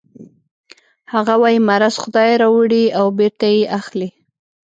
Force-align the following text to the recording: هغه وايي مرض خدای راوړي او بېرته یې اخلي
هغه 1.13 1.33
وايي 1.41 1.59
مرض 1.67 1.93
خدای 2.03 2.31
راوړي 2.43 2.83
او 2.99 3.05
بېرته 3.17 3.47
یې 3.55 3.63
اخلي 3.79 4.09